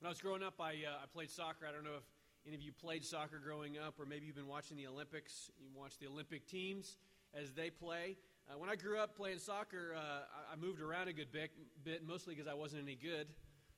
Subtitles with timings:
[0.00, 1.66] When I was growing up, I, uh, I played soccer.
[1.68, 2.04] I don't know if
[2.46, 5.50] any of you played soccer growing up, or maybe you've been watching the Olympics.
[5.60, 6.96] You watch the Olympic teams
[7.34, 8.16] as they play.
[8.48, 11.50] Uh, when I grew up playing soccer, uh, I, I, moved around a good bit,
[11.84, 13.26] bit mostly because I wasn't any good.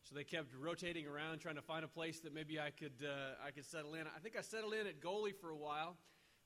[0.04, 3.44] So they kept rotating around, trying to find a place that maybe I could uh,
[3.44, 4.02] I could settle in.
[4.02, 5.96] I think I settled in at goalie for a while.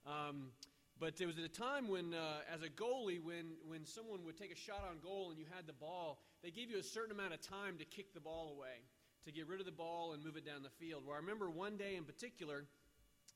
[0.06, 0.52] Um,
[0.98, 4.38] but it was at a time when, uh, as a goalie, when, when someone would
[4.38, 7.12] take a shot on goal and you had the ball, they gave you a certain
[7.12, 8.80] amount of time to kick the ball away
[9.26, 11.02] to get rid of the ball and move it down the field.
[11.04, 12.64] Well, I remember one day in particular,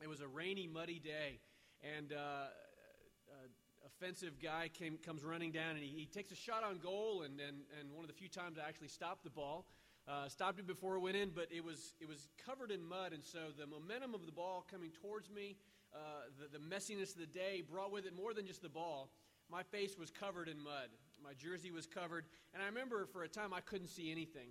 [0.00, 1.40] it was a rainy, muddy day,
[1.82, 2.46] and uh,
[3.42, 3.50] an
[3.84, 7.40] offensive guy came, comes running down and he, he, takes a shot on goal, and,
[7.40, 9.66] and, and one of the few times I actually stopped the ball.
[10.08, 13.12] Uh, stopped it before it went in, but it was it was covered in mud,
[13.12, 15.56] and so the momentum of the ball coming towards me,
[15.94, 15.98] uh,
[16.40, 19.10] the, the messiness of the day brought with it more than just the ball.
[19.50, 20.88] My face was covered in mud.
[21.22, 24.48] My jersey was covered, and I remember for a time I couldn't see anything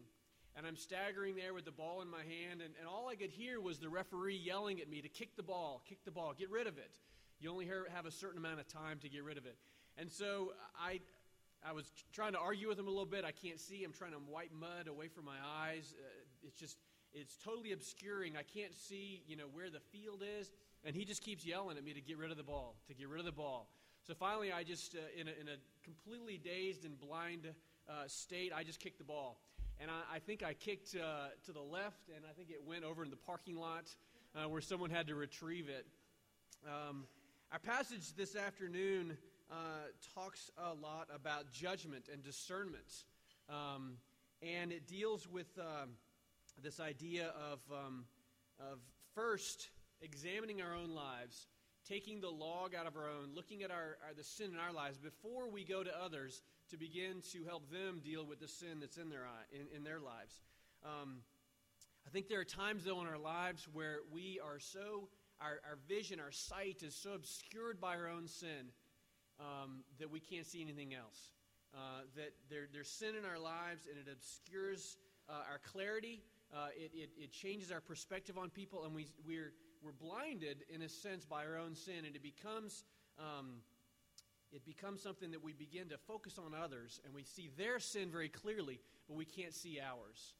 [0.57, 3.29] and I'm staggering there with the ball in my hand, and, and all I could
[3.29, 6.49] hear was the referee yelling at me to kick the ball, kick the ball, get
[6.49, 6.97] rid of it.
[7.39, 9.55] You only have a certain amount of time to get rid of it.
[9.97, 10.99] And so I,
[11.65, 13.23] I was trying to argue with him a little bit.
[13.23, 13.83] I can't see.
[13.83, 15.93] I'm trying to wipe mud away from my eyes.
[15.97, 16.77] Uh, it's just,
[17.13, 18.35] it's totally obscuring.
[18.35, 20.51] I can't see, you know, where the field is.
[20.83, 23.07] And he just keeps yelling at me to get rid of the ball, to get
[23.07, 23.69] rid of the ball.
[24.05, 27.47] So finally, I just, uh, in, a, in a completely dazed and blind
[27.89, 29.39] uh, state, I just kicked the ball
[29.79, 32.83] and I, I think I kicked uh, to the left, and I think it went
[32.83, 33.85] over in the parking lot
[34.35, 35.85] uh, where someone had to retrieve it.
[36.67, 37.05] Um,
[37.51, 39.17] our passage this afternoon
[39.49, 39.55] uh,
[40.13, 43.05] talks a lot about judgment and discernment,
[43.49, 43.93] um,
[44.41, 45.91] and it deals with um,
[46.61, 48.05] this idea of, um,
[48.59, 48.79] of
[49.15, 49.69] first
[50.01, 51.47] examining our own lives,
[51.89, 54.71] taking the log out of our own, looking at our, our the sin in our
[54.71, 58.79] lives before we go to others to begin to help them deal with the sin
[58.79, 60.41] that's in their, in, in their lives.
[60.85, 61.17] Um,
[62.05, 65.09] I think there are times, though, in our lives where we are so,
[65.41, 68.71] our, our vision, our sight is so obscured by our own sin
[69.39, 71.31] um, that we can't see anything else.
[71.73, 74.97] Uh, that there, there's sin in our lives and it obscures
[75.29, 76.21] uh, our clarity.
[76.51, 80.81] Uh, it, it, it, changes our perspective on people, and we, we're, we're blinded, in
[80.81, 82.83] a sense, by our own sin, and it becomes.
[83.17, 83.61] Um,
[84.51, 88.09] it becomes something that we begin to focus on others and we see their sin
[88.09, 90.33] very clearly, but we can't see ours.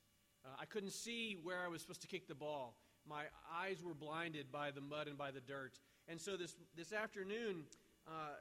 [0.44, 2.76] Uh, I couldn't see where I was supposed to kick the ball.
[3.08, 5.80] My eyes were blinded by the mud and by the dirt.
[6.08, 7.66] And so this, this afternoon,
[8.08, 8.36] uh,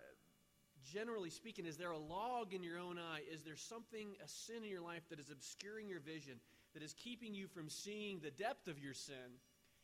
[0.90, 3.20] generally speaking, is there a log in your own eye?
[3.30, 6.34] Is there something, a sin in your life that is obscuring your vision,
[6.72, 9.40] that is keeping you from seeing the depth of your sin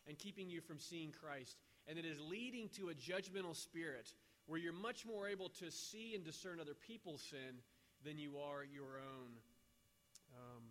[0.09, 1.57] and keeping you from seeing Christ?
[1.87, 4.13] And it is leading to a judgmental spirit
[4.47, 7.63] where you're much more able to see and discern other people's sin
[8.05, 9.31] than you are your own.
[10.37, 10.63] Um,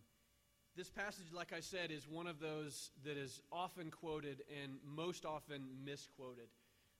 [0.75, 5.25] this passage, like I said, is one of those that is often quoted and most
[5.25, 6.47] often misquoted.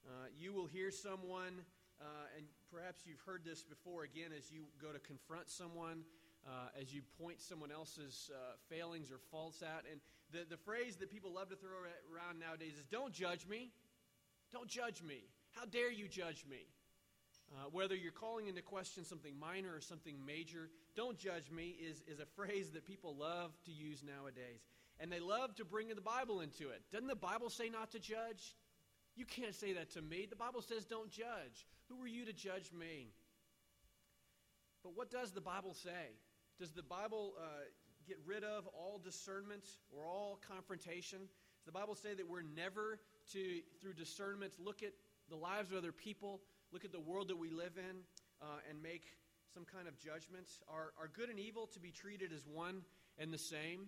[0.06, 1.62] Uh, you will hear someone,
[2.00, 6.04] uh, and perhaps you've heard this before again as you go to confront someone,
[6.46, 9.84] uh, as you point someone else's uh, failings or faults out.
[9.90, 10.00] And
[10.34, 11.70] the, the phrase that people love to throw
[12.12, 13.70] around nowadays is don't judge me.
[14.52, 15.22] Don't judge me.
[15.52, 16.66] How dare you judge me?
[17.52, 22.02] Uh, whether you're calling into question something minor or something major, don't judge me is,
[22.08, 24.66] is a phrase that people love to use nowadays.
[24.98, 26.82] And they love to bring the Bible into it.
[26.90, 28.56] Doesn't the Bible say not to judge?
[29.16, 30.26] You can't say that to me.
[30.28, 31.66] The Bible says don't judge.
[31.88, 33.12] Who are you to judge me?
[34.82, 36.18] But what does the Bible say?
[36.58, 37.44] Does the Bible uh,
[38.56, 41.18] of all discernment or all confrontation?
[41.66, 43.00] The Bible say that we're never
[43.32, 44.92] to, through discernment, look at
[45.28, 46.40] the lives of other people,
[46.72, 47.96] look at the world that we live in,
[48.42, 49.04] uh, and make
[49.52, 50.48] some kind of judgment?
[50.68, 52.82] Are, are good and evil to be treated as one
[53.18, 53.86] and the same?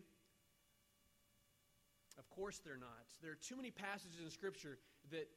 [2.18, 3.06] Of course they're not.
[3.22, 4.78] There are too many passages in Scripture
[5.10, 5.28] that,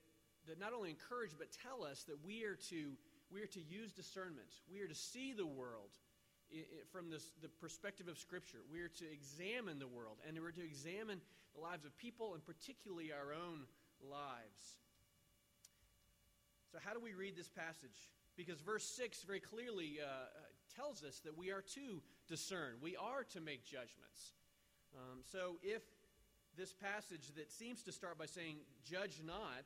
[0.48, 2.94] that not only encourage but tell us that we are to,
[3.32, 4.48] we are to use discernment.
[4.72, 5.98] We are to see the world
[6.92, 8.60] from this, the perspective of Scripture.
[8.72, 11.22] We are to examine the world, and we're to examine
[11.56, 13.66] the lives of people, and particularly our own
[14.02, 14.80] lives.
[16.72, 18.10] So, how do we read this passage?
[18.38, 20.28] Because verse 6 very clearly uh,
[20.76, 24.34] tells us that we are to discern, we are to make judgments.
[24.96, 25.82] Um, so, if
[26.58, 29.66] this passage that seems to start by saying, judge not,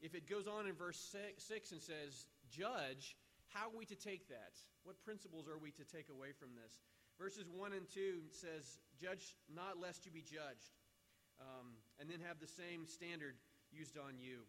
[0.00, 3.16] if it goes on in verse 6 and says, judge,
[3.54, 4.58] how are we to take that?
[4.82, 6.82] What principles are we to take away from this?
[7.18, 10.74] Verses 1 and 2 says, Judge not lest you be judged.
[11.38, 13.38] Um, and then have the same standard
[13.70, 14.42] used on you.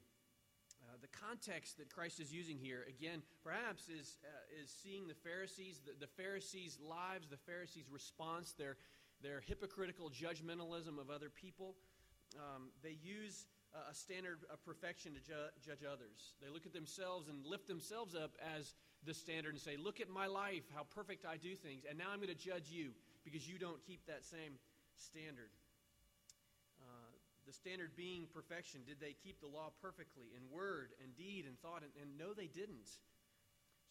[0.81, 5.15] Uh, the context that Christ is using here, again, perhaps is, uh, is seeing the
[5.15, 8.77] Pharisees, the, the, Pharisees' lives, the Pharisees' response, their,
[9.21, 11.75] their hypocritical judgmentalism of other people.
[12.37, 16.33] Um, they use uh, a standard of perfection to ju- judge others.
[16.41, 18.73] They look at themselves and lift themselves up as
[19.05, 22.11] the standard and say, Look at my life, how perfect I do things, and now
[22.11, 22.91] I'm going to judge you
[23.23, 24.57] because you don't keep that same
[24.95, 25.49] standard.
[26.81, 27.11] Uh,
[27.45, 28.81] the standard being perfection.
[28.85, 31.83] Did they keep the law perfectly in word and deed and thought?
[31.83, 32.89] And, and no, they didn't.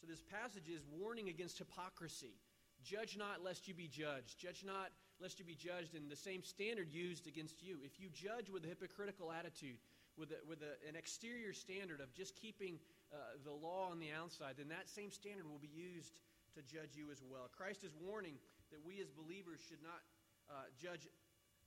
[0.00, 2.34] So this passage is warning against hypocrisy.
[2.82, 4.38] Judge not lest you be judged.
[4.38, 4.90] Judge not
[5.20, 7.78] lest you be judged in the same standard used against you.
[7.82, 9.76] If you judge with a hypocritical attitude,
[10.18, 12.78] with, a, with a, an exterior standard of just keeping
[13.12, 16.18] uh, the law on the outside, then that same standard will be used
[16.54, 17.50] to judge you as well.
[17.50, 18.38] Christ is warning
[18.70, 20.00] that we as believers should not
[20.50, 21.06] uh, judge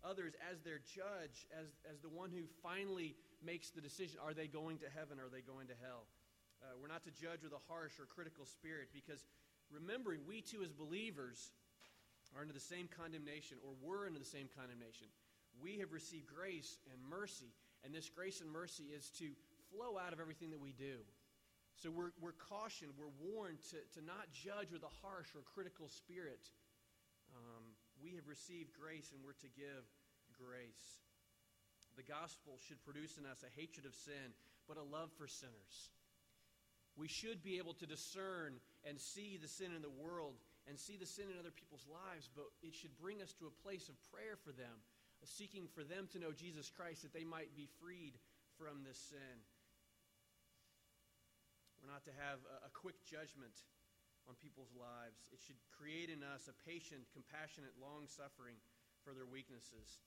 [0.04, 4.48] others as their judge, as, as the one who finally makes the decision are they
[4.48, 6.08] going to heaven, or are they going to hell?
[6.64, 9.26] Uh, we're not to judge with a harsh or critical spirit because
[9.70, 11.52] remembering we too, as believers,
[12.36, 15.08] are under the same condemnation or were under the same condemnation.
[15.62, 17.54] We have received grace and mercy,
[17.84, 19.32] and this grace and mercy is to
[19.70, 21.04] flow out of everything that we do.
[21.78, 25.90] So we're, we're cautioned, we're warned to, to not judge with a harsh or critical
[25.90, 26.50] spirit.
[27.30, 29.86] Um, we have received grace and we're to give
[30.34, 31.06] grace.
[31.94, 34.34] The gospel should produce in us a hatred of sin,
[34.66, 35.94] but a love for sinners.
[36.98, 40.98] We should be able to discern and see the sin in the world and see
[40.98, 43.96] the sin in other people's lives, but it should bring us to a place of
[44.10, 44.82] prayer for them,
[45.26, 48.14] seeking for them to know Jesus Christ that they might be freed
[48.60, 49.38] from this sin.
[51.82, 53.56] We're not to have a, a quick judgment
[54.28, 55.32] on people's lives.
[55.32, 58.60] It should create in us a patient, compassionate, long suffering
[59.02, 60.04] for their weaknesses.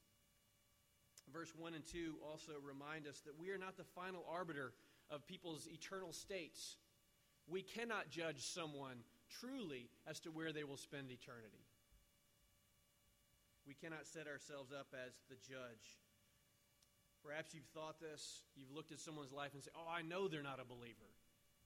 [1.33, 4.73] Verse 1 and 2 also remind us that we are not the final arbiter
[5.11, 6.77] of people's eternal states.
[7.49, 9.05] We cannot judge someone
[9.41, 11.70] truly as to where they will spend eternity.
[13.71, 15.95] We cannot set ourselves up as the judge.
[17.23, 20.43] Perhaps you've thought this, you've looked at someone's life and say, Oh, I know they're
[20.43, 21.07] not a believer.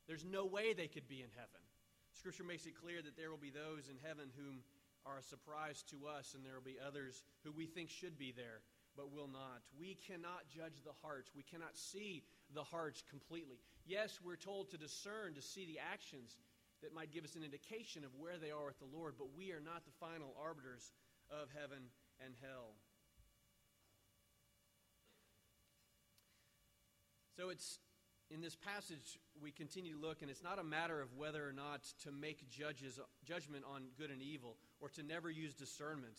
[0.05, 1.65] There's no way they could be in heaven.
[2.13, 4.61] Scripture makes it clear that there will be those in heaven whom
[5.09, 8.37] are a surprise to us, and there will be others who we think should be
[8.37, 8.61] there
[9.01, 9.65] but will not.
[9.73, 11.33] We cannot judge the hearts.
[11.35, 12.23] We cannot see
[12.53, 13.57] the hearts completely.
[13.89, 16.37] Yes, we're told to discern, to see the actions
[16.83, 19.51] that might give us an indication of where they are with the Lord, but we
[19.51, 20.93] are not the final arbiters
[21.31, 21.91] of heaven
[22.25, 22.75] and hell.
[27.37, 27.79] So it's
[28.31, 31.53] in this passage we continue to look, and it's not a matter of whether or
[31.53, 36.19] not to make judges judgment on good and evil or to never use discernment,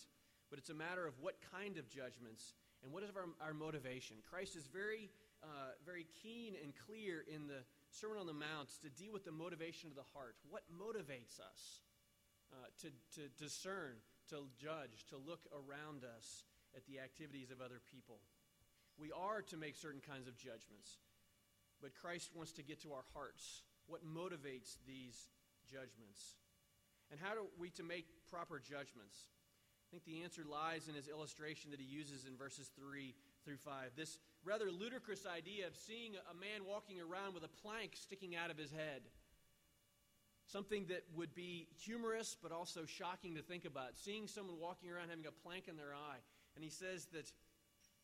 [0.50, 2.54] but it's a matter of what kind of judgments
[2.84, 4.18] and what is our, our motivation?
[4.30, 5.10] Christ is very,
[5.42, 9.32] uh, very keen and clear in the Sermon on the Mount to deal with the
[9.32, 10.36] motivation of the heart.
[10.50, 11.82] What motivates us
[12.54, 12.88] uh, to,
[13.18, 13.98] to discern,
[14.30, 16.44] to judge, to look around us
[16.76, 18.20] at the activities of other people?
[18.98, 21.04] We are to make certain kinds of judgments,
[21.82, 23.64] but Christ wants to get to our hearts.
[23.88, 25.30] What motivates these
[25.70, 26.40] judgments?
[27.12, 29.30] And how are we to make proper judgments?
[29.86, 33.14] I think the answer lies in his illustration that he uses in verses 3
[33.44, 33.92] through 5.
[33.96, 38.50] This rather ludicrous idea of seeing a man walking around with a plank sticking out
[38.50, 39.04] of his head.
[40.48, 43.96] Something that would be humorous but also shocking to think about.
[43.96, 46.22] Seeing someone walking around having a plank in their eye.
[46.56, 47.32] And he says that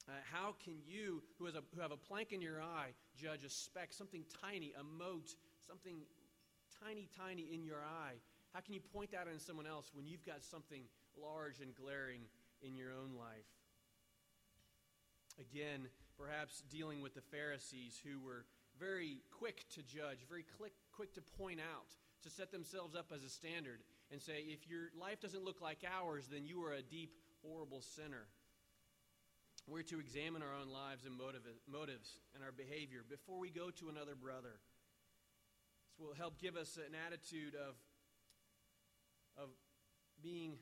[0.09, 3.43] uh, how can you, who, has a, who have a plank in your eye, judge
[3.43, 5.35] a speck, something tiny, a mote,
[5.67, 5.97] something
[6.83, 8.15] tiny, tiny in your eye?
[8.53, 10.83] How can you point that on someone else when you've got something
[11.17, 12.21] large and glaring
[12.61, 13.49] in your own life.
[15.39, 15.87] Again,
[16.17, 18.45] perhaps dealing with the Pharisees who were
[18.79, 23.23] very quick to judge, very quick, quick to point out, to set themselves up as
[23.23, 23.79] a standard
[24.11, 27.13] and say, if your life doesn't look like ours, then you are a deep,
[27.43, 28.27] horrible sinner.
[29.67, 33.69] We're to examine our own lives and motive, motives and our behavior before we go
[33.69, 34.59] to another brother.
[35.87, 37.75] This will help give us an attitude of,
[39.41, 39.49] of
[40.21, 40.57] being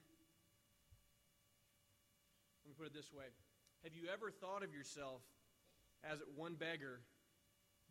[2.69, 3.25] let me put it this way
[3.83, 5.21] Have you ever thought of yourself
[6.03, 7.01] as one beggar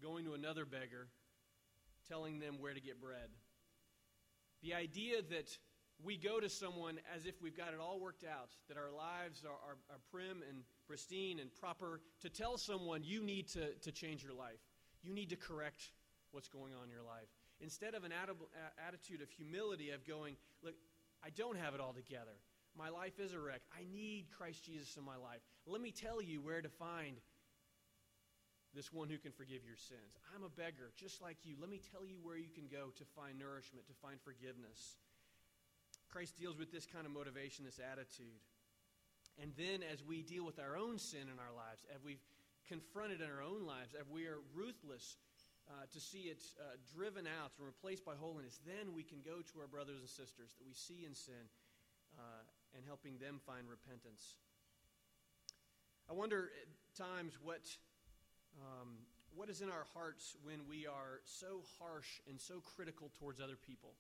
[0.01, 1.09] going to another beggar,
[2.09, 3.29] telling them where to get bread?
[4.63, 5.57] The idea that
[6.03, 9.45] we go to someone as if we've got it all worked out, that our lives
[9.45, 13.93] are, are, are prim and pristine and proper, to tell someone you need to, to
[13.93, 14.61] change your life.
[15.03, 15.91] You need to correct
[16.31, 17.29] what's going on in your life.
[17.61, 18.13] Instead of an
[18.87, 20.75] attitude of humility, of going, look,
[21.25, 22.39] I don't have it all together.
[22.77, 23.63] My life is a wreck.
[23.73, 25.41] I need Christ Jesus in my life.
[25.67, 27.17] Let me tell you where to find
[28.75, 30.21] this one who can forgive your sins.
[30.35, 31.57] I'm a beggar, just like you.
[31.61, 35.01] Let me tell you where you can go to find nourishment, to find forgiveness.
[36.09, 38.41] Christ deals with this kind of motivation, this attitude.
[39.41, 42.23] And then as we deal with our own sin in our lives, as we've
[42.69, 45.17] confronted in our own lives, as we are ruthless
[45.69, 49.41] uh, to see it uh, driven out and replaced by holiness, then we can go
[49.41, 51.49] to our brothers and sisters that we see in sin
[52.17, 52.45] uh,
[52.77, 54.37] and helping them find repentance.
[56.09, 57.61] I wonder at times what,
[58.61, 58.99] um,
[59.35, 63.57] what is in our hearts when we are so harsh and so critical towards other
[63.57, 63.95] people.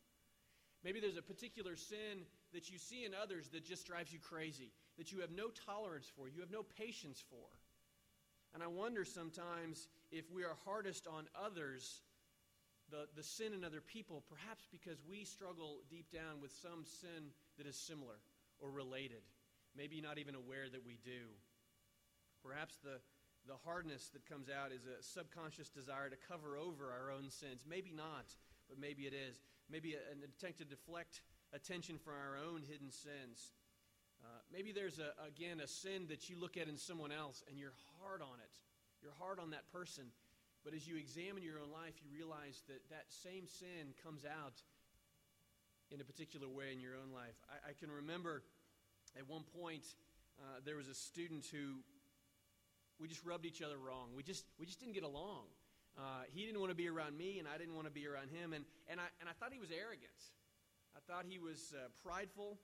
[0.84, 4.72] Maybe there's a particular sin that you see in others that just drives you crazy,
[4.96, 7.46] that you have no tolerance for, you have no patience for.
[8.54, 12.02] And I wonder sometimes if we are hardest on others,
[12.90, 17.30] the, the sin in other people, perhaps because we struggle deep down with some sin
[17.58, 18.16] that is similar
[18.60, 19.22] or related,
[19.76, 21.28] maybe not even aware that we do.
[22.42, 22.98] Perhaps the,
[23.48, 27.64] the hardness that comes out is a subconscious desire to cover over our own sins.
[27.64, 28.36] Maybe not,
[28.68, 29.40] but maybe it is
[29.72, 31.20] maybe an attempt to deflect
[31.52, 33.56] attention from our own hidden sins.
[34.20, 37.58] Uh, maybe there's, a, again, a sin that you look at in someone else and
[37.58, 38.52] you're hard on it.
[39.00, 40.12] You're hard on that person.
[40.64, 44.60] But as you examine your own life, you realize that that same sin comes out
[45.90, 47.38] in a particular way in your own life.
[47.48, 48.42] I, I can remember
[49.16, 49.84] at one point
[50.36, 51.80] uh, there was a student who
[53.00, 54.10] we just rubbed each other wrong.
[54.14, 55.46] We just, we just didn't get along.
[55.96, 58.30] Uh, he didn't want to be around me, and I didn't want to be around
[58.30, 58.52] him.
[58.52, 60.18] And, and, I, and I thought he was arrogant.
[60.94, 62.58] I thought he was uh, prideful.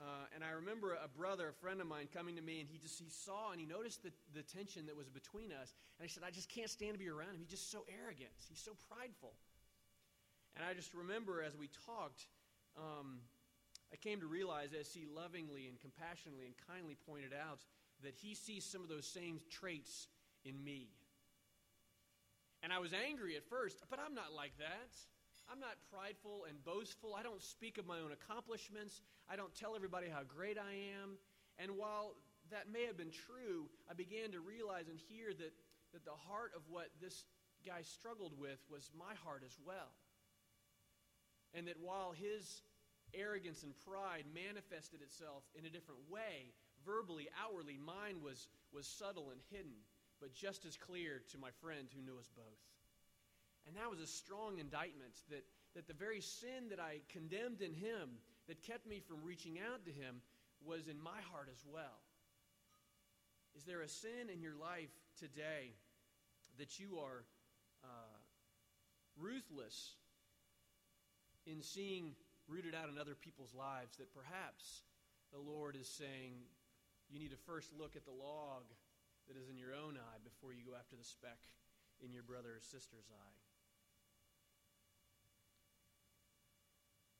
[0.00, 2.78] Uh, and I remember a brother, a friend of mine, coming to me, and he
[2.78, 5.72] just he saw and he noticed the, the tension that was between us.
[5.98, 7.38] And I said, I just can't stand to be around him.
[7.38, 8.34] He's just so arrogant.
[8.50, 9.32] He's so prideful.
[10.56, 12.26] And I just remember as we talked,
[12.76, 13.22] um,
[13.92, 17.62] I came to realize as he lovingly and compassionately and kindly pointed out
[18.04, 20.08] that he sees some of those same traits
[20.44, 20.88] in me.
[22.62, 24.92] And I was angry at first, but I'm not like that.
[25.52, 27.14] I'm not prideful and boastful.
[27.14, 29.02] I don't speak of my own accomplishments.
[29.28, 31.18] I don't tell everybody how great I am.
[31.58, 32.16] And while
[32.50, 35.52] that may have been true, I began to realize and hear that,
[35.92, 37.24] that the heart of what this
[37.66, 39.92] guy struggled with was my heart as well.
[41.52, 42.62] And that while his
[43.12, 46.52] arrogance and pride manifested itself in a different way,
[46.84, 49.82] verbally, outwardly, mine was, was subtle and hidden
[50.24, 52.64] but just as clear to my friend who knew us both.
[53.66, 57.74] And that was a strong indictment that, that the very sin that I condemned in
[57.74, 58.16] him,
[58.48, 60.20] that kept me from reaching out to him,
[60.64, 62.00] was in my heart as well.
[63.56, 65.76] Is there a sin in your life today
[66.58, 67.24] that you are
[67.84, 68.16] uh,
[69.20, 69.92] ruthless
[71.46, 72.12] in seeing
[72.48, 74.82] rooted out in other people's lives that perhaps
[75.32, 76.32] the Lord is saying
[77.14, 78.66] you need to first look at the log
[79.30, 81.38] that is in your own eye before you go after the speck
[82.02, 83.38] in your brother or sister's eye.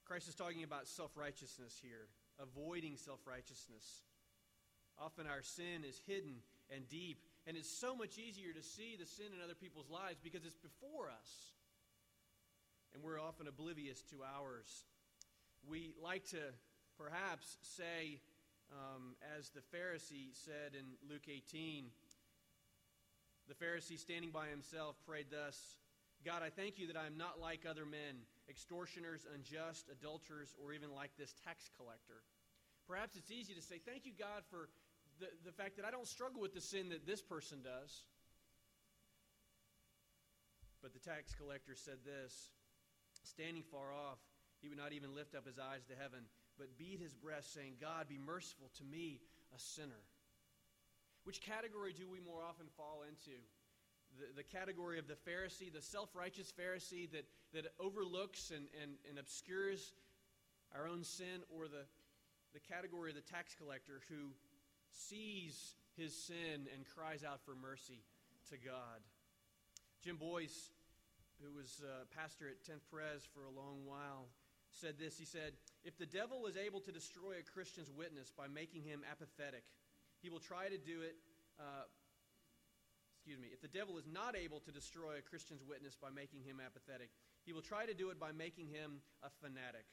[0.04, 2.10] Christ is talking about self righteousness here,
[2.42, 4.02] avoiding self righteousness.
[4.98, 6.42] Often our sin is hidden
[6.74, 10.18] and deep, and it's so much easier to see the sin in other people's lives
[10.22, 11.54] because it's before us.
[12.92, 14.84] And we're often oblivious to ours.
[15.66, 16.42] We like to
[16.98, 18.20] perhaps say,
[18.74, 21.86] um, as the Pharisee said in Luke 18.
[23.46, 25.78] The Pharisee, standing by himself, prayed thus
[26.24, 30.72] God, I thank you that I am not like other men, extortioners, unjust, adulterers, or
[30.72, 32.24] even like this tax collector.
[32.88, 34.72] Perhaps it's easy to say, Thank you, God, for
[35.20, 38.08] the, the fact that I don't struggle with the sin that this person does.
[40.80, 42.32] But the tax collector said this
[43.22, 44.18] Standing far off,
[44.62, 46.24] he would not even lift up his eyes to heaven
[46.58, 49.20] but beat his breast, saying, God, be merciful to me,
[49.54, 50.02] a sinner.
[51.24, 53.36] Which category do we more often fall into?
[54.18, 58.92] The, the category of the Pharisee, the self righteous Pharisee that, that overlooks and, and,
[59.08, 59.92] and obscures
[60.74, 61.86] our own sin, or the,
[62.52, 64.34] the category of the tax collector who
[64.90, 68.02] sees his sin and cries out for mercy
[68.50, 69.00] to God?
[70.02, 70.70] Jim Boice,
[71.42, 74.28] who was uh, pastor at 10th Pres for a long while,
[74.74, 75.18] said this.
[75.18, 75.54] He said,
[75.84, 79.64] If the devil is able to destroy a Christian's witness by making him apathetic,
[80.20, 81.14] he will try to do it.
[81.58, 81.86] Uh,
[83.16, 83.48] excuse me.
[83.54, 87.08] If the devil is not able to destroy a Christian's witness by making him apathetic,
[87.46, 89.86] he will try to do it by making him a fanatic.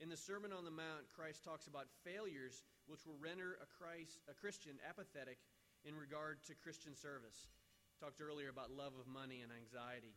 [0.00, 4.18] In the Sermon on the Mount, Christ talks about failures which will render a, Christ,
[4.26, 5.38] a Christian apathetic
[5.84, 7.50] in regard to Christian service.
[8.00, 10.16] Talked earlier about love of money and anxiety.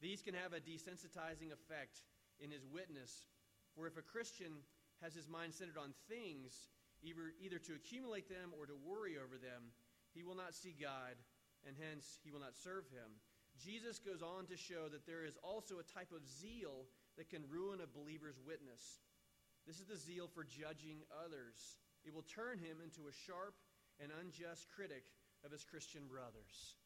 [0.00, 2.02] These can have a desensitizing effect
[2.38, 3.26] in his witness
[3.74, 4.62] for if a Christian
[5.02, 6.70] has his mind centered on things,
[7.02, 9.74] either, either to accumulate them or to worry over them,
[10.14, 11.18] he will not see God,
[11.66, 13.18] and hence he will not serve him.
[13.58, 16.86] Jesus goes on to show that there is also a type of zeal
[17.18, 19.02] that can ruin a believer's witness.
[19.66, 21.78] This is the zeal for judging others.
[22.04, 23.54] It will turn him into a sharp
[24.00, 25.04] and unjust critic
[25.44, 26.76] of his Christian brothers?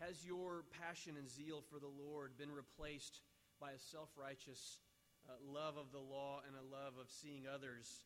[0.00, 3.20] Has your passion and zeal for the Lord been replaced
[3.60, 4.80] by a self righteous
[5.28, 8.04] uh, love of the law and a love of seeing others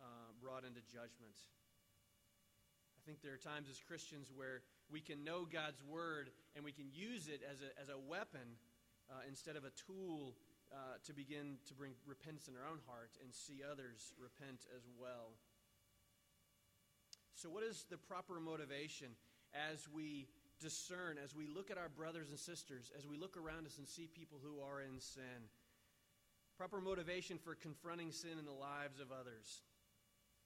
[0.00, 1.36] uh, brought into judgment?
[2.96, 6.70] I think there are times as Christians where we can know God's word and we
[6.70, 8.60] can use it as a, as a weapon
[9.10, 10.38] uh, instead of a tool
[10.70, 14.86] uh, to begin to bring repentance in our own heart and see others repent as
[14.94, 15.34] well.
[17.34, 19.18] So, what is the proper motivation
[19.52, 20.28] as we
[20.60, 23.88] discern, as we look at our brothers and sisters, as we look around us and
[23.88, 25.50] see people who are in sin?
[26.56, 29.62] Proper motivation for confronting sin in the lives of others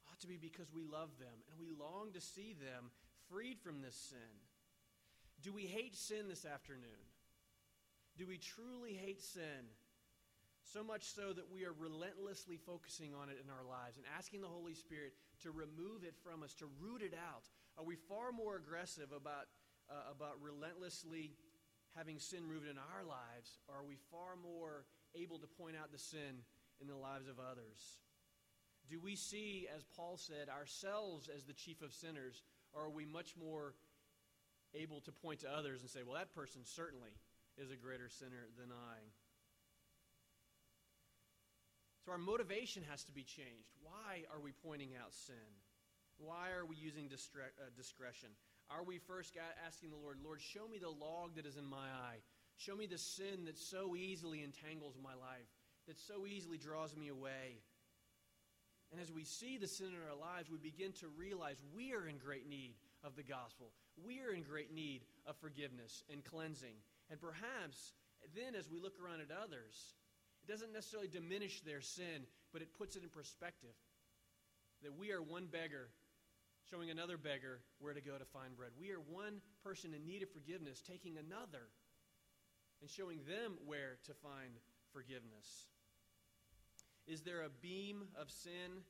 [0.08, 2.90] ought to be because we love them and we long to see them
[3.28, 4.32] freed from this sin.
[5.42, 7.04] Do we hate sin this afternoon?
[8.16, 9.68] Do we truly hate sin?
[10.64, 14.40] So much so that we are relentlessly focusing on it in our lives and asking
[14.40, 17.46] the Holy Spirit to remove it from us, to root it out.
[17.78, 19.46] Are we far more aggressive about,
[19.90, 21.36] uh, about relentlessly
[21.94, 24.84] having sin rooted in our lives, or are we far more
[25.20, 26.44] able to point out the sin
[26.80, 27.98] in the lives of others?
[28.88, 32.42] Do we see, as Paul said, ourselves as the chief of sinners,
[32.72, 33.74] or are we much more
[34.74, 37.10] able to point to others and say, well, that person certainly
[37.58, 38.98] is a greater sinner than I?
[42.04, 43.74] So our motivation has to be changed.
[43.82, 45.50] Why are we pointing out sin?
[46.18, 48.28] Why are we using uh, discretion?
[48.70, 51.90] Are we first asking the Lord, Lord, show me the log that is in my
[51.90, 52.22] eye?
[52.56, 55.48] Show me the sin that so easily entangles my life,
[55.86, 57.60] that so easily draws me away?
[58.92, 62.06] And as we see the sin in our lives, we begin to realize we are
[62.06, 63.72] in great need of the gospel.
[64.04, 66.76] We are in great need of forgiveness and cleansing.
[67.10, 67.92] And perhaps
[68.34, 69.94] then, as we look around at others,
[70.42, 73.74] it doesn't necessarily diminish their sin, but it puts it in perspective
[74.82, 75.88] that we are one beggar
[76.70, 78.70] showing another beggar where to go to find bread.
[78.78, 81.70] We are one person in need of forgiveness taking another
[82.80, 84.58] and showing them where to find
[84.92, 85.68] forgiveness.
[87.06, 88.82] Is there a beam of sin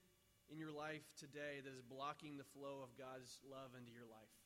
[0.50, 4.36] in your life today that is blocking the flow of God's love into your life?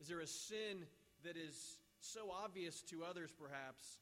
[0.00, 0.84] Is there a sin
[1.24, 3.98] that is so obvious to others, perhaps,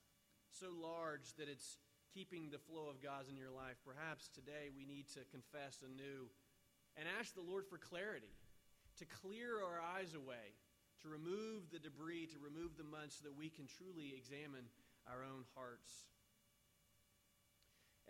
[0.51, 1.79] so large that it's
[2.15, 3.77] keeping the flow of God's in your life?
[3.85, 6.27] Perhaps today we need to confess anew
[6.97, 8.35] and ask the Lord for clarity,
[8.99, 10.57] to clear our eyes away,
[11.03, 14.69] to remove the debris, to remove the mud, so that we can truly examine
[15.09, 15.93] our own hearts.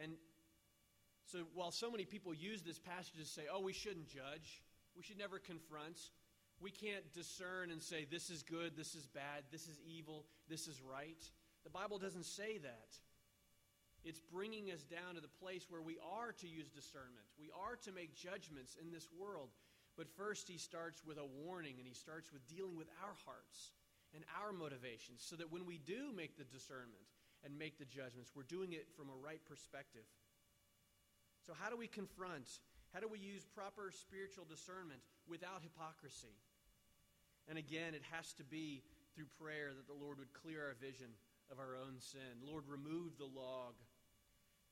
[0.02, 0.12] And
[1.26, 4.62] so while so many people use this passage to say, oh, we shouldn't judge,
[4.96, 5.98] we should never confront,
[6.60, 10.66] we can't discern and say, this is good, this is bad, this is evil, this
[10.66, 11.22] is right.
[11.64, 12.88] The Bible doesn't say that.
[14.02, 17.28] It's bringing us down to the place where we are to use discernment.
[17.38, 19.50] We are to make judgments in this world.
[20.00, 23.76] But first, he starts with a warning and he starts with dealing with our hearts
[24.16, 27.04] and our motivations so that when we do make the discernment
[27.44, 30.08] and make the judgments, we're doing it from a right perspective.
[31.44, 32.48] So, how do we confront?
[32.96, 36.32] How do we use proper spiritual discernment without hypocrisy?
[37.44, 38.80] And again, it has to be
[39.12, 41.12] through prayer that the Lord would clear our vision
[41.52, 42.40] of our own sin.
[42.40, 43.76] Lord, remove the log.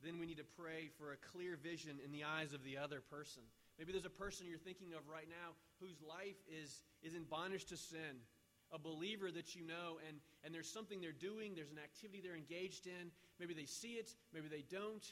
[0.00, 3.04] Then we need to pray for a clear vision in the eyes of the other
[3.04, 3.44] person.
[3.78, 7.64] Maybe there's a person you're thinking of right now whose life is, is in bondage
[7.66, 8.26] to sin,
[8.72, 12.36] a believer that you know, and, and there's something they're doing, there's an activity they're
[12.36, 13.10] engaged in.
[13.38, 15.04] Maybe they see it, maybe they don't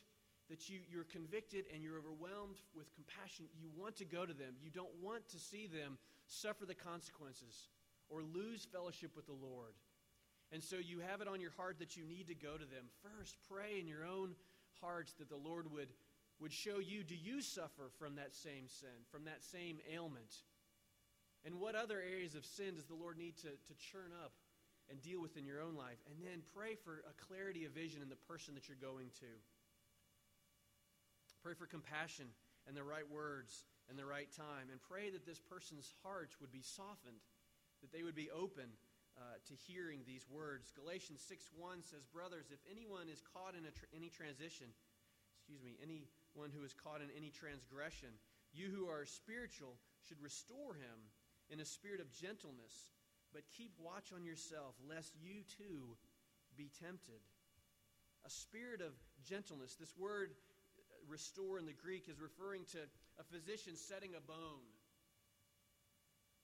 [0.49, 3.47] that you, you're convicted and you're overwhelmed with compassion.
[3.59, 4.55] You want to go to them.
[4.63, 7.69] You don't want to see them suffer the consequences
[8.09, 9.75] or lose fellowship with the Lord.
[10.53, 12.87] And so you have it on your heart that you need to go to them.
[13.03, 14.35] First, pray in your own
[14.81, 15.89] hearts that the Lord would,
[16.41, 20.45] would show you do you suffer from that same sin, from that same ailment?
[21.45, 24.33] And what other areas of sin does the Lord need to, to churn up
[24.91, 26.03] and deal with in your own life?
[26.11, 29.31] And then pray for a clarity of vision in the person that you're going to.
[31.43, 32.27] Pray for compassion
[32.67, 34.69] and the right words and the right time.
[34.71, 37.23] And pray that this person's heart would be softened,
[37.81, 38.75] that they would be open
[39.17, 40.75] uh, to hearing these words.
[40.75, 44.75] Galatians 6 1 says, Brothers, if anyone is caught in tr- any transition,
[45.39, 45.79] excuse me,
[46.37, 48.13] anyone who is caught in any transgression,
[48.53, 51.09] you who are spiritual should restore him
[51.49, 52.93] in a spirit of gentleness,
[53.33, 55.97] but keep watch on yourself, lest you too
[56.57, 57.25] be tempted.
[58.27, 58.93] A spirit of
[59.25, 59.77] gentleness.
[59.81, 62.85] This word uh, restore in the Greek is referring to
[63.19, 64.69] a physician setting a bone.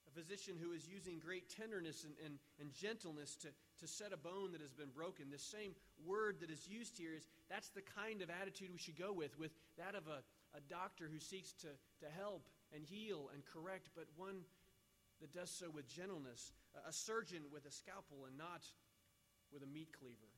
[0.09, 3.49] A physician who is using great tenderness and, and, and gentleness to,
[3.81, 5.27] to set a bone that has been broken.
[5.31, 5.75] This same
[6.07, 9.37] word that is used here is that's the kind of attitude we should go with,
[9.39, 9.51] with
[9.83, 10.23] that of a,
[10.57, 14.47] a doctor who seeks to, to help and heal and correct, but one
[15.21, 16.53] that does so with gentleness,
[16.87, 18.63] a surgeon with a scalpel and not
[19.53, 20.31] with a meat cleaver.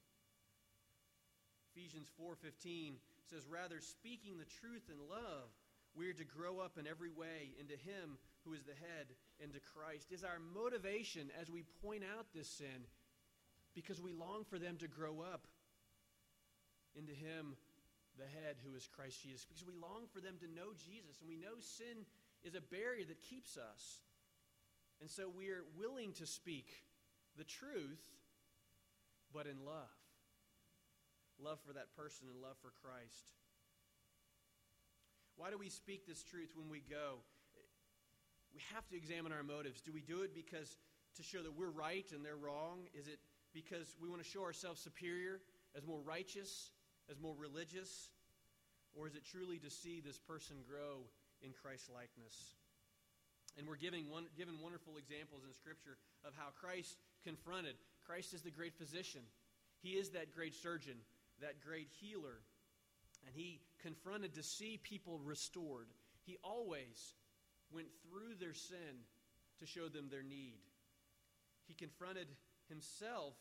[1.74, 5.50] Ephesians 4:15 says rather speaking the truth in love
[5.94, 9.06] we are to grow up in every way into him who is the head
[9.38, 10.10] into Christ.
[10.10, 12.86] Is our motivation as we point out this sin
[13.74, 15.46] because we long for them to grow up
[16.94, 17.56] into him
[18.18, 21.28] the head who is Christ Jesus because we long for them to know Jesus and
[21.28, 22.06] we know sin
[22.42, 24.02] is a barrier that keeps us.
[25.00, 26.70] And so we are willing to speak
[27.36, 28.02] the truth
[29.32, 29.90] but in love.
[31.42, 33.34] Love for that person and love for Christ.
[35.36, 37.18] Why do we speak this truth when we go?
[38.54, 39.80] We have to examine our motives.
[39.80, 40.78] Do we do it because
[41.16, 42.86] to show that we're right and they're wrong?
[42.94, 43.18] Is it
[43.52, 45.40] because we want to show ourselves superior,
[45.76, 46.70] as more righteous,
[47.10, 48.10] as more religious?
[48.94, 51.06] Or is it truly to see this person grow
[51.42, 52.54] in Christ likeness?
[53.58, 57.74] And we're giving one, given wonderful examples in Scripture of how Christ confronted.
[58.06, 59.22] Christ is the great physician.
[59.82, 60.96] He is that great surgeon,
[61.40, 62.42] that great healer.
[63.26, 65.88] And he confronted to see people restored.
[66.26, 67.14] He always
[67.72, 69.06] went through their sin
[69.60, 70.58] to show them their need.
[71.66, 72.28] He confronted
[72.68, 73.34] himself,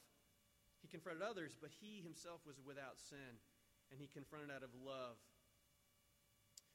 [0.81, 3.39] he confronted others, but he himself was without sin,
[3.93, 5.21] and he confronted out of love.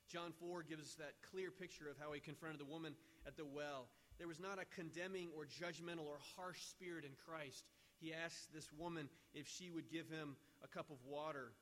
[0.06, 2.94] John 4 gives us that clear picture of how he confronted the woman
[3.26, 3.90] at the well.
[4.16, 7.66] There was not a condemning or judgmental or harsh spirit in Christ.
[8.00, 11.52] He asked this woman if she would give him a cup of water.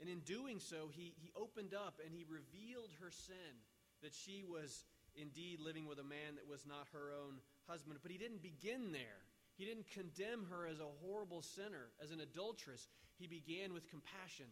[0.00, 3.58] And in doing so, he, he opened up and he revealed her sin
[4.02, 4.84] that she was
[5.16, 7.98] indeed living with a man that was not her own husband.
[8.02, 9.26] But he didn't begin there.
[9.56, 12.88] He didn't condemn her as a horrible sinner, as an adulteress.
[13.18, 14.46] He began with compassion,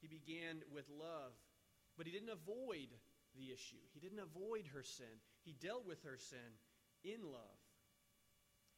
[0.00, 1.32] he began with love.
[1.98, 2.88] But he didn't avoid
[3.36, 5.20] the issue, he didn't avoid her sin.
[5.44, 6.58] He dealt with her sin
[7.04, 7.60] in love.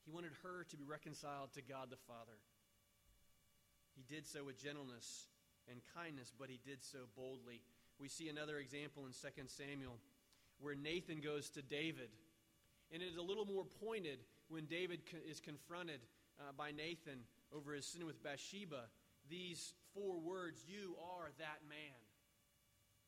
[0.05, 2.39] He wanted her to be reconciled to God the Father.
[3.95, 5.27] He did so with gentleness
[5.71, 7.63] and kindness, but he did so boldly.
[7.99, 9.99] We see another example in 2 Samuel
[10.59, 12.11] where Nathan goes to David.
[12.93, 14.19] And it is a little more pointed
[14.53, 16.01] when David is confronted
[16.39, 17.25] uh, by Nathan
[17.57, 18.85] over his sin with Bathsheba.
[19.31, 21.97] These four words, You are that man.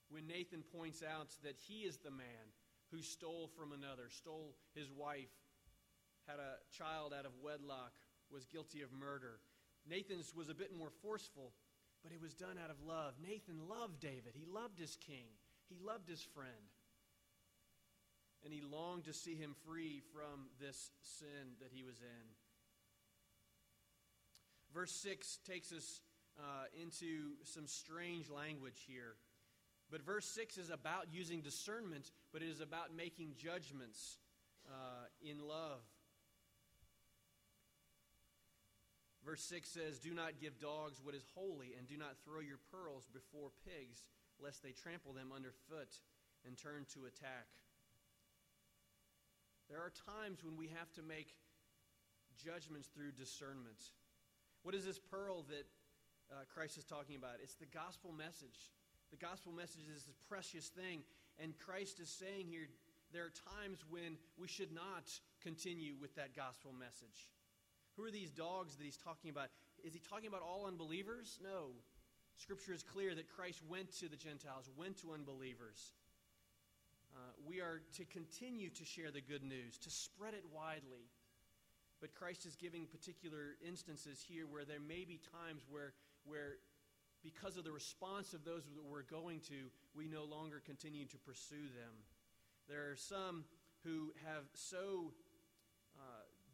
[0.08, 2.48] When Nathan points out that he is the man
[2.90, 5.32] who stole from another, stole his wife,
[6.26, 7.92] had a child out of wedlock,
[8.32, 9.40] was guilty of murder.
[9.88, 11.52] Nathan's was a bit more forceful,
[12.02, 13.14] but it was done out of love.
[13.20, 14.32] Nathan loved David.
[14.32, 15.28] He loved his king.
[15.68, 16.72] He loved his friend.
[18.44, 22.26] And he longed to see him free from this sin that he was in.
[24.74, 26.00] Verse 6 takes us
[26.38, 29.14] uh, into some strange language here.
[29.90, 34.18] But verse 6 is about using discernment, but it is about making judgments
[34.68, 35.80] uh, in love.
[39.24, 42.58] Verse 6 says, Do not give dogs what is holy, and do not throw your
[42.70, 44.02] pearls before pigs,
[44.42, 45.88] lest they trample them underfoot
[46.46, 47.46] and turn to attack.
[49.68, 51.34] There are times when we have to make
[52.36, 53.80] judgments through discernment.
[54.62, 55.66] What is this pearl that
[56.30, 57.40] uh, Christ is talking about?
[57.42, 58.72] It's the gospel message.
[59.10, 61.02] The gospel message is this precious thing.
[61.38, 62.68] And Christ is saying here
[63.12, 65.08] there are times when we should not
[65.42, 67.30] continue with that gospel message.
[67.96, 69.48] Who are these dogs that he's talking about?
[69.84, 71.38] Is he talking about all unbelievers?
[71.42, 71.70] No.
[72.36, 75.94] Scripture is clear that Christ went to the Gentiles, went to unbelievers.
[77.14, 81.06] Uh, we are to continue to share the good news, to spread it widely.
[82.00, 86.58] But Christ is giving particular instances here where there may be times where, where
[87.22, 91.18] because of the response of those that we're going to, we no longer continue to
[91.18, 91.94] pursue them.
[92.68, 93.44] There are some
[93.84, 95.12] who have so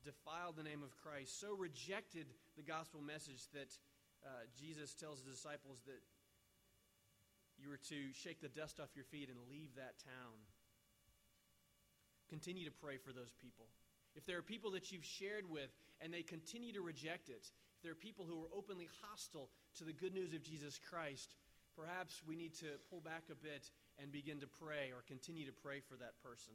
[0.04, 3.68] defiled the name of Christ, so rejected the gospel message that
[4.24, 6.00] uh, Jesus tells his disciples that
[7.62, 10.36] you were to shake the dust off your feet and leave that town.
[12.28, 13.66] Continue to pray for those people.
[14.14, 15.70] If there are people that you've shared with
[16.00, 17.46] and they continue to reject it,
[17.76, 21.34] if there are people who are openly hostile to the good news of Jesus Christ,
[21.76, 23.70] perhaps we need to pull back a bit
[24.00, 26.54] and begin to pray or continue to pray for that person.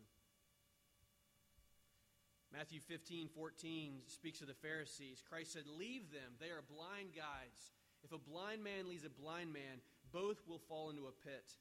[2.54, 5.24] Matthew 15, 14 speaks of the Pharisees.
[5.28, 6.40] Christ said, Leave them.
[6.40, 7.74] They are blind guides.
[8.04, 9.82] If a blind man leads a blind man,
[10.16, 11.52] both will fall into a pit.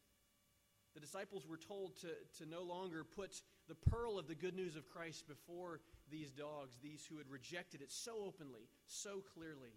[0.94, 3.34] The disciples were told to, to no longer put
[3.66, 7.82] the pearl of the good news of Christ before these dogs, these who had rejected
[7.82, 9.74] it so openly, so clearly.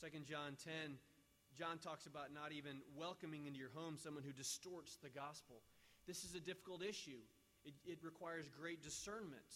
[0.00, 0.96] 2 John 10
[1.52, 5.60] John talks about not even welcoming into your home someone who distorts the gospel.
[6.08, 7.20] This is a difficult issue,
[7.64, 9.52] it, it requires great discernment.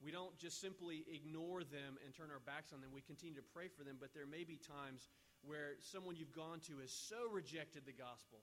[0.00, 2.88] We don't just simply ignore them and turn our backs on them.
[2.94, 5.10] We continue to pray for them, but there may be times
[5.44, 8.40] where someone you've gone to has so rejected the gospel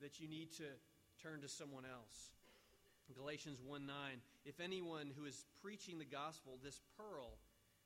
[0.00, 0.68] that you need to
[1.22, 2.30] turn to someone else.
[3.14, 3.94] Galatians 1 9.
[4.44, 7.38] If anyone who is preaching the gospel, this pearl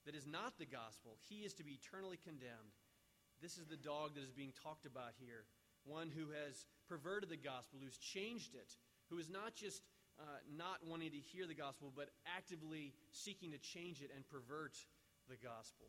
[0.07, 2.73] that is not the gospel, he is to be eternally condemned.
[3.43, 5.45] This is the dog that is being talked about here.
[5.85, 8.77] One who has perverted the gospel, who's changed it,
[9.09, 9.83] who is not just
[10.21, 14.77] uh, not wanting to hear the gospel, but actively seeking to change it and pervert
[15.29, 15.89] the gospel.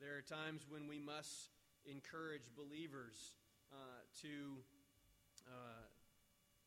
[0.00, 1.52] There are times when we must
[1.84, 3.36] encourage believers
[3.68, 4.56] uh, to,
[5.44, 5.84] uh,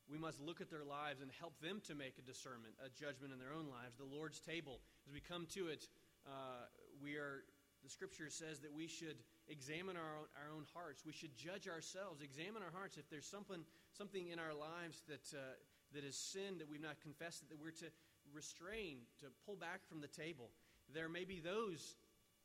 [0.06, 3.34] we must look at their lives and help them to make a discernment, a judgment
[3.34, 3.98] in their own lives.
[3.98, 5.90] The Lord's table, as we come to it,
[6.30, 6.70] uh,
[7.02, 7.42] we are,
[7.82, 9.18] the scripture says that we should
[9.50, 11.02] examine our own, our own hearts.
[11.02, 13.02] We should judge ourselves, examine our hearts.
[13.02, 13.66] If there's something,
[13.98, 15.58] something in our lives that, uh,
[15.98, 17.90] that is sin that we've not confessed, that we're to
[18.30, 20.54] restrain, to pull back from the table.
[20.94, 21.98] There may be those,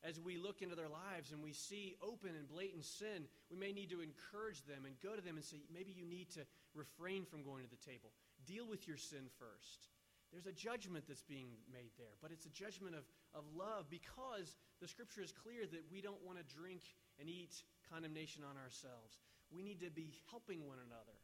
[0.06, 3.72] as we look into their lives and we see open and blatant sin, we may
[3.72, 7.24] need to encourage them and go to them and say, maybe you need to refrain
[7.24, 8.14] from going to the table.
[8.46, 9.90] Deal with your sin first.
[10.30, 14.56] There's a judgment that's being made there, but it's a judgment of, of love because
[14.80, 16.84] the scripture is clear that we don't want to drink
[17.18, 19.18] and eat condemnation on ourselves.
[19.50, 21.16] We need to be helping one another.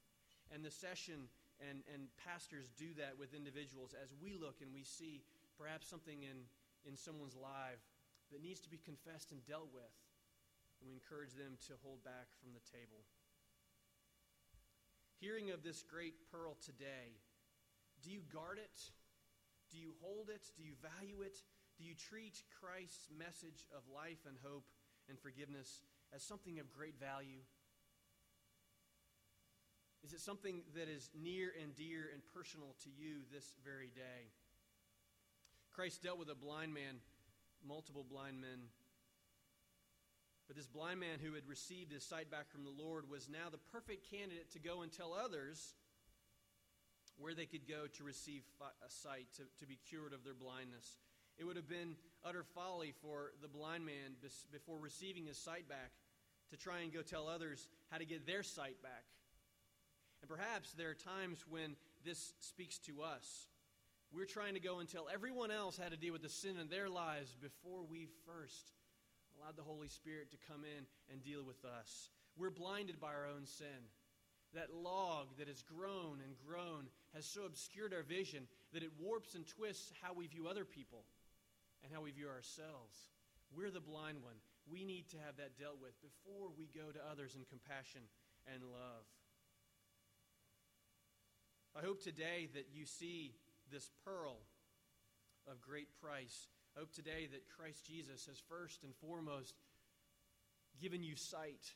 [0.52, 1.28] And the session
[1.60, 5.22] and, and pastors do that with individuals as we look and we see
[5.60, 6.48] perhaps something in,
[6.88, 7.84] in someone's life
[8.35, 9.94] that needs to be confessed and dealt with.
[10.83, 13.07] And we encourage them to hold back from the table.
[15.23, 17.14] Hearing of this great pearl today,
[18.03, 18.90] do you guard it?
[19.70, 20.42] Do you hold it?
[20.59, 21.38] Do you value it?
[21.79, 24.66] Do you treat Christ's message of life and hope
[25.09, 27.47] and forgiveness as something of great value?
[30.03, 34.29] Is it something that is near and dear and personal to you this very day?
[35.73, 37.01] Christ dealt with a blind man,
[37.66, 38.68] multiple blind men.
[40.46, 43.48] But this blind man who had received his sight back from the Lord was now
[43.50, 45.74] the perfect candidate to go and tell others
[47.16, 50.98] where they could go to receive a sight, to, to be cured of their blindness.
[51.38, 54.16] It would have been utter folly for the blind man
[54.53, 55.92] before receiving his sight back
[56.50, 59.05] to try and go tell others how to get their sight back.
[60.20, 63.46] And perhaps there are times when this speaks to us.
[64.14, 66.68] We're trying to go and tell everyone else how to deal with the sin in
[66.68, 68.70] their lives before we first
[69.35, 72.11] allowed the Holy Spirit to come in and deal with us.
[72.38, 73.90] We're blinded by our own sin
[74.55, 79.35] that log that has grown and grown has so obscured our vision that it warps
[79.35, 81.03] and twists how we view other people
[81.83, 83.11] and how we view ourselves.
[83.50, 84.38] We're the blind one.
[84.70, 88.03] We need to have that dealt with before we go to others in compassion
[88.46, 89.11] and love.
[91.74, 93.35] I hope today that you see
[93.74, 94.38] this pearl
[95.50, 96.46] of great price.
[96.76, 99.58] I hope today that Christ Jesus has first and foremost
[100.80, 101.74] given you sight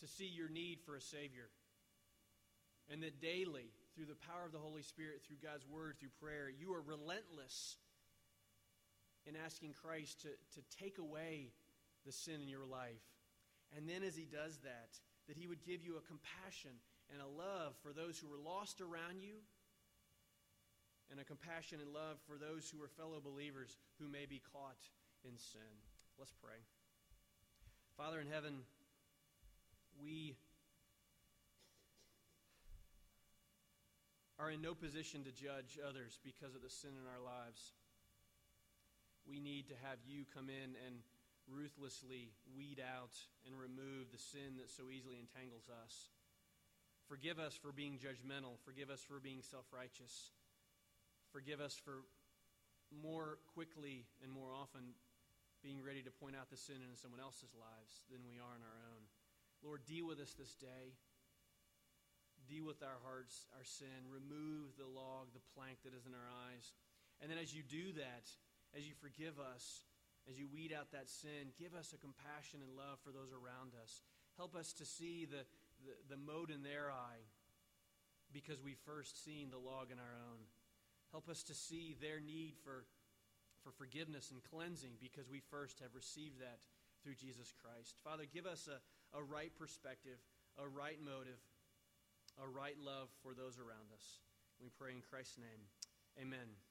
[0.00, 1.46] to see your need for a Savior.
[2.90, 6.50] And that daily, through the power of the Holy Spirit, through God's Word, through prayer,
[6.50, 7.76] you are relentless
[9.26, 11.52] in asking Christ to, to take away
[12.04, 13.06] the sin in your life.
[13.76, 14.98] And then as He does that,
[15.28, 16.82] that He would give you a compassion
[17.14, 19.38] and a love for those who are lost around you,
[21.10, 24.78] and a compassion and love for those who are fellow believers who may be caught
[25.26, 25.74] in sin.
[26.18, 26.62] Let's pray.
[27.96, 28.62] Father in heaven,
[30.00, 30.36] we
[34.38, 37.74] are in no position to judge others because of the sin in our lives.
[39.28, 41.04] We need to have you come in and
[41.44, 43.12] ruthlessly weed out
[43.44, 46.08] and remove the sin that so easily entangles us.
[47.04, 48.56] Forgive us for being judgmental.
[48.64, 50.32] Forgive us for being self righteous.
[51.32, 52.02] Forgive us for
[52.90, 54.98] more quickly and more often
[55.62, 58.64] being ready to point out the sin in someone else's lives than we are in
[58.64, 59.02] our own.
[59.62, 60.96] Lord, deal with us this day
[62.50, 66.30] deal with our hearts, our sin, remove the log, the plank that is in our
[66.50, 66.74] eyes.
[67.22, 68.26] And then as you do that,
[68.74, 69.86] as you forgive us,
[70.26, 73.78] as you weed out that sin, give us a compassion and love for those around
[73.78, 74.02] us.
[74.34, 75.46] Help us to see the,
[75.86, 77.22] the, the mote in their eye
[78.34, 80.42] because we've first seen the log in our own.
[81.12, 82.86] Help us to see their need for,
[83.62, 86.60] for forgiveness and cleansing because we first have received that
[87.02, 87.96] through Jesus Christ.
[88.04, 88.78] Father, give us a,
[89.18, 90.18] a right perspective,
[90.58, 91.40] a right motive,
[92.38, 94.20] a right love for those around us.
[94.62, 95.66] We pray in Christ's name.
[96.20, 96.69] Amen.